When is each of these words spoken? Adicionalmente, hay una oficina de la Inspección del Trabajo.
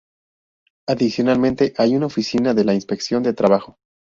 Adicionalmente, 0.87 1.75
hay 1.77 1.95
una 1.95 2.07
oficina 2.07 2.55
de 2.55 2.63
la 2.65 2.73
Inspección 2.73 3.21
del 3.21 3.35
Trabajo. 3.35 3.77